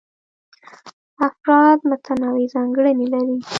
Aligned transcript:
افراد 1.27 1.79
متنوع 1.89 2.41
ځانګړنې 2.53 3.05
لري. 3.13 3.37